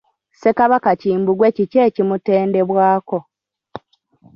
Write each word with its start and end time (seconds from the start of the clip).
Ssekabaka 0.33 0.91
Kimbugwe 1.01 1.47
kiki 1.55 1.77
ekimutendebwako? 1.87 3.19